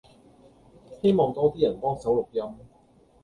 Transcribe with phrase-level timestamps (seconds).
[0.99, 2.55] 希望多 D 人幫手錄音